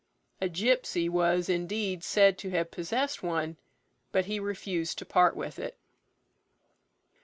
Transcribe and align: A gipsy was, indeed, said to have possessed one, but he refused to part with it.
A 0.41 0.49
gipsy 0.49 1.07
was, 1.07 1.47
indeed, 1.47 2.03
said 2.03 2.35
to 2.39 2.49
have 2.49 2.71
possessed 2.71 3.21
one, 3.21 3.57
but 4.11 4.25
he 4.25 4.39
refused 4.39 4.97
to 4.97 5.05
part 5.05 5.35
with 5.35 5.59
it. 5.59 5.77